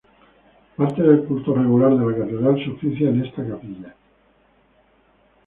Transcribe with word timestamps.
Parte 0.77 1.03
del 1.03 1.25
culto 1.25 1.53
regular 1.53 1.93
de 1.95 2.03
la 2.03 2.17
Catedral 2.17 2.55
se 2.65 2.71
oficia 2.71 3.09
en 3.09 3.23
esta 3.23 3.47
capilla. 3.47 3.95